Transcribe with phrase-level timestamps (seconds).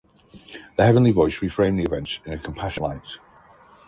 [0.77, 3.19] The heavenly voice reframed the events in a compassionate light.